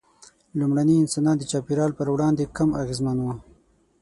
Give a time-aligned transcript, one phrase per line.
[0.59, 3.33] لومړني انسانان د چاپېریال پر وړاندې کم اغېزمن وو.